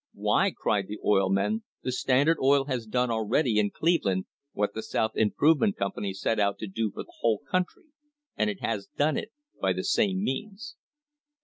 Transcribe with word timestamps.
"Why," 0.15 0.49
cried 0.49 0.87
the 0.87 0.97
oil 1.05 1.29
men, 1.29 1.61
"the 1.83 1.91
Standard 1.91 2.37
Oil 2.41 2.61
Company 2.63 2.73
has 2.73 2.87
done 2.87 3.11
already 3.11 3.59
in 3.59 3.69
Cleveland 3.69 4.25
what 4.51 4.73
the 4.73 4.81
South 4.81 5.11
Improvement 5.15 5.77
Company 5.77 6.11
set 6.11 6.39
out 6.39 6.57
to 6.57 6.65
do 6.65 6.89
for 6.91 7.03
the 7.03 7.13
whole 7.19 7.41
country, 7.51 7.83
and 8.35 8.49
it 8.49 8.61
has 8.61 8.87
done 8.97 9.15
it 9.15 9.31
by 9.61 9.73
the 9.73 9.83
same 9.83 10.23
means." 10.23 10.75